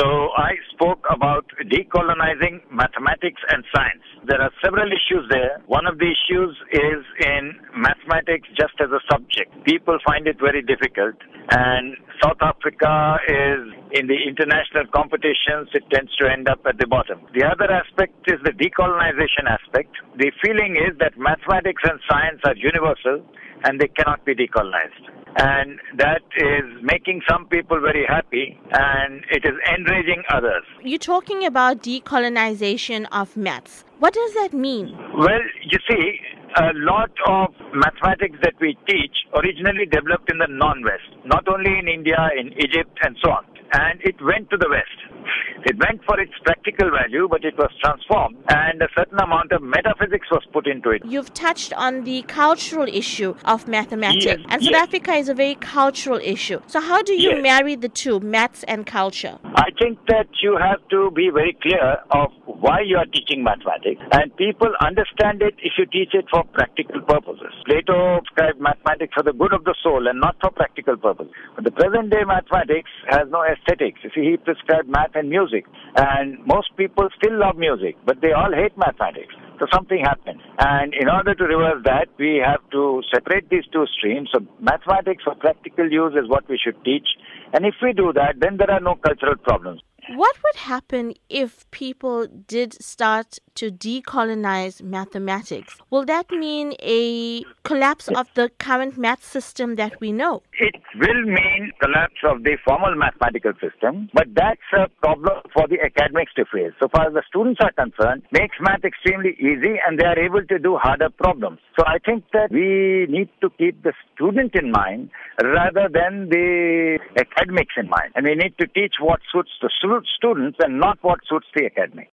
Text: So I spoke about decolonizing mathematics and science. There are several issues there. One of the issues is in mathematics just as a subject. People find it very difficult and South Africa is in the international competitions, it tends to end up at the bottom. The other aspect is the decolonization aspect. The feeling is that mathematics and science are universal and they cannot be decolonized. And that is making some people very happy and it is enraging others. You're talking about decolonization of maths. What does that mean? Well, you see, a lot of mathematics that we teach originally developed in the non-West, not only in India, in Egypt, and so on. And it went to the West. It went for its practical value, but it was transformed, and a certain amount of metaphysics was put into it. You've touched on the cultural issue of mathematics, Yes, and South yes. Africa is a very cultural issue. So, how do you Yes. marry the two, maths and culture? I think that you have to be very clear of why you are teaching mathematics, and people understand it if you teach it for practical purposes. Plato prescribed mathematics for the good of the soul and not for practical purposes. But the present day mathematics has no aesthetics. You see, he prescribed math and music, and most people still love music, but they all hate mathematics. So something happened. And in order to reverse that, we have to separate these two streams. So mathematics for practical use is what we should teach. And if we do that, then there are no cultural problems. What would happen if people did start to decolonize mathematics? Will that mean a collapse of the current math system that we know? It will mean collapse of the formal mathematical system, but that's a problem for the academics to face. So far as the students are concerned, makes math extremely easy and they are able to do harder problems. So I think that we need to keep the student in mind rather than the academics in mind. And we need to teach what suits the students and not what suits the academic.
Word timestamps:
So 0.00 0.30
I 0.34 0.56
spoke 0.72 1.04
about 1.12 1.44
decolonizing 1.68 2.72
mathematics 2.72 3.42
and 3.52 3.62
science. 3.74 4.06
There 4.26 4.40
are 4.40 4.50
several 4.62 4.88
issues 4.92 5.24
there. 5.30 5.62
One 5.66 5.86
of 5.86 5.98
the 5.98 6.12
issues 6.12 6.56
is 6.72 7.02
in 7.24 7.56
mathematics 7.74 8.48
just 8.52 8.76
as 8.80 8.90
a 8.92 9.00
subject. 9.10 9.48
People 9.64 9.98
find 10.04 10.26
it 10.26 10.36
very 10.38 10.60
difficult 10.60 11.16
and 11.50 11.96
South 12.22 12.36
Africa 12.42 13.16
is 13.26 13.72
in 13.92 14.06
the 14.06 14.18
international 14.28 14.86
competitions, 14.92 15.72
it 15.72 15.84
tends 15.90 16.14
to 16.16 16.30
end 16.30 16.48
up 16.48 16.60
at 16.66 16.78
the 16.78 16.86
bottom. 16.86 17.20
The 17.34 17.44
other 17.44 17.70
aspect 17.72 18.12
is 18.28 18.38
the 18.44 18.52
decolonization 18.52 19.48
aspect. 19.48 19.96
The 20.16 20.30
feeling 20.44 20.76
is 20.76 20.96
that 21.00 21.16
mathematics 21.16 21.82
and 21.84 21.98
science 22.08 22.40
are 22.44 22.56
universal 22.56 23.24
and 23.64 23.80
they 23.80 23.88
cannot 23.88 24.24
be 24.24 24.34
decolonized. 24.34 25.00
And 25.36 25.80
that 25.96 26.22
is 26.36 26.64
making 26.82 27.22
some 27.28 27.46
people 27.46 27.80
very 27.80 28.04
happy 28.06 28.58
and 28.72 29.24
it 29.30 29.44
is 29.44 29.56
enraging 29.76 30.22
others. 30.28 30.64
You're 30.82 30.98
talking 30.98 31.44
about 31.46 31.82
decolonization 31.82 33.06
of 33.12 33.36
maths. 33.36 33.84
What 34.00 34.14
does 34.14 34.32
that 34.32 34.54
mean? 34.54 34.96
Well, 35.12 35.44
you 35.60 35.78
see, 35.86 36.20
a 36.56 36.72
lot 36.72 37.10
of 37.28 37.52
mathematics 37.74 38.38
that 38.42 38.54
we 38.58 38.74
teach 38.88 39.12
originally 39.36 39.84
developed 39.84 40.32
in 40.32 40.38
the 40.38 40.48
non-West, 40.48 41.20
not 41.26 41.44
only 41.52 41.78
in 41.78 41.86
India, 41.86 42.16
in 42.34 42.48
Egypt, 42.54 42.96
and 43.04 43.14
so 43.22 43.30
on. 43.30 43.44
And 43.74 44.00
it 44.00 44.16
went 44.24 44.48
to 44.50 44.56
the 44.56 44.72
West. 44.72 45.19
It 45.64 45.76
went 45.78 46.02
for 46.04 46.18
its 46.18 46.32
practical 46.44 46.90
value, 46.90 47.28
but 47.30 47.44
it 47.44 47.56
was 47.58 47.70
transformed, 47.82 48.36
and 48.48 48.80
a 48.80 48.88
certain 48.96 49.18
amount 49.20 49.52
of 49.52 49.62
metaphysics 49.62 50.26
was 50.30 50.42
put 50.52 50.66
into 50.66 50.90
it. 50.90 51.02
You've 51.04 51.34
touched 51.34 51.72
on 51.74 52.04
the 52.04 52.22
cultural 52.22 52.88
issue 52.88 53.34
of 53.44 53.68
mathematics, 53.68 54.24
Yes, 54.24 54.38
and 54.48 54.62
South 54.62 54.72
yes. 54.72 54.82
Africa 54.82 55.12
is 55.14 55.28
a 55.28 55.34
very 55.34 55.56
cultural 55.56 56.18
issue. 56.22 56.60
So, 56.66 56.80
how 56.80 57.02
do 57.02 57.12
you 57.12 57.30
Yes. 57.30 57.42
marry 57.42 57.74
the 57.76 57.88
two, 57.88 58.20
maths 58.20 58.62
and 58.64 58.86
culture? 58.86 59.38
I 59.54 59.70
think 59.78 59.98
that 60.06 60.28
you 60.42 60.56
have 60.56 60.80
to 60.88 61.10
be 61.10 61.28
very 61.30 61.52
clear 61.60 61.98
of 62.10 62.32
why 62.46 62.80
you 62.80 62.96
are 62.96 63.06
teaching 63.06 63.42
mathematics, 63.42 64.02
and 64.12 64.34
people 64.36 64.72
understand 64.80 65.42
it 65.42 65.54
if 65.58 65.72
you 65.78 65.86
teach 65.86 66.14
it 66.14 66.26
for 66.30 66.44
practical 66.44 67.00
purposes. 67.02 67.52
Plato 67.66 68.20
prescribed 68.20 68.60
mathematics 68.60 69.14
for 69.14 69.22
the 69.22 69.32
good 69.32 69.52
of 69.52 69.64
the 69.64 69.74
soul 69.82 70.06
and 70.06 70.20
not 70.20 70.36
for 70.40 70.50
practical 70.50 70.96
purposes. 70.96 71.32
But 71.54 71.64
the 71.64 71.70
present 71.70 72.10
day 72.10 72.24
mathematics 72.24 72.90
has 73.08 73.28
no 73.30 73.42
aesthetics. 73.42 74.00
You 74.04 74.10
see, 74.14 74.30
he 74.30 74.36
prescribed 74.36 74.88
math 74.88 75.14
and 75.14 75.28
music, 75.28 75.49
and 75.96 76.44
most 76.46 76.76
people 76.76 77.08
still 77.16 77.38
love 77.38 77.56
music, 77.56 77.96
but 78.04 78.20
they 78.20 78.32
all 78.32 78.52
hate 78.52 78.76
mathematics. 78.76 79.34
So 79.58 79.66
something 79.72 80.00
happened. 80.00 80.40
And 80.58 80.94
in 80.94 81.08
order 81.08 81.34
to 81.34 81.44
reverse 81.44 81.82
that, 81.84 82.08
we 82.18 82.40
have 82.44 82.60
to 82.72 83.02
separate 83.12 83.50
these 83.50 83.64
two 83.72 83.84
streams. 83.98 84.30
So 84.32 84.40
mathematics 84.58 85.24
for 85.24 85.34
practical 85.34 85.90
use 85.90 86.14
is 86.14 86.28
what 86.28 86.48
we 86.48 86.58
should 86.58 86.82
teach. 86.84 87.06
And 87.52 87.66
if 87.66 87.74
we 87.82 87.92
do 87.92 88.12
that, 88.14 88.36
then 88.40 88.56
there 88.56 88.70
are 88.70 88.80
no 88.80 88.94
cultural 88.94 89.36
problems. 89.36 89.82
What 90.16 90.36
would 90.42 90.56
happen 90.56 91.14
if 91.28 91.70
people 91.70 92.26
did 92.26 92.72
start 92.82 93.38
to 93.54 93.70
decolonize 93.70 94.82
mathematics? 94.82 95.76
Will 95.90 96.04
that 96.06 96.28
mean 96.32 96.74
a 96.82 97.44
collapse 97.62 98.08
of 98.08 98.26
the 98.34 98.50
current 98.58 98.98
math 98.98 99.22
system 99.22 99.76
that 99.76 100.00
we 100.00 100.10
know? 100.10 100.42
It 100.58 100.74
will 100.96 101.22
mean 101.22 101.70
collapse 101.80 102.20
of 102.24 102.42
the 102.42 102.58
formal 102.64 102.96
mathematical 102.96 103.52
system, 103.60 104.10
but 104.12 104.26
that's 104.34 104.68
a 104.76 104.88
problem 105.00 105.42
for 105.54 105.68
the 105.68 105.78
academics 105.80 106.34
to 106.34 106.44
face. 106.44 106.72
So 106.82 106.88
far 106.88 107.06
as 107.06 107.14
the 107.14 107.22
students 107.28 107.60
are 107.62 107.72
concerned, 107.72 108.24
makes 108.32 108.56
math 108.60 108.84
extremely 108.84 109.36
easy 109.38 109.78
and 109.86 109.96
they 109.96 110.06
are 110.06 110.18
able 110.18 110.44
to 110.44 110.58
do 110.58 110.76
harder 110.76 111.10
problems. 111.10 111.60
So 111.78 111.84
I 111.86 111.98
think 112.04 112.24
that 112.32 112.50
we 112.50 113.06
need 113.08 113.28
to 113.42 113.50
keep 113.58 113.80
the 113.84 113.92
student 114.12 114.56
in 114.56 114.72
mind 114.72 115.10
rather 115.42 115.88
than 115.92 116.28
the 116.28 116.98
academics 117.18 117.74
in 117.76 117.88
mind. 117.88 118.12
And 118.14 118.26
we 118.26 118.34
need 118.34 118.56
to 118.58 118.66
teach 118.66 118.94
what 119.00 119.20
suits 119.32 119.50
the 119.60 119.70
students 120.16 120.58
and 120.60 120.80
not 120.80 120.98
what 121.02 121.20
suits 121.28 121.46
the 121.54 121.66
academic. 121.66 122.08